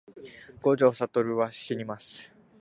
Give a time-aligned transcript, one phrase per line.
[0.63, 2.31] 五条悟はしにます